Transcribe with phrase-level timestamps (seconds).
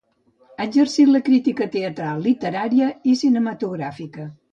[0.47, 4.27] Ha exercit la crítica teatral, literària i cinematogràfica.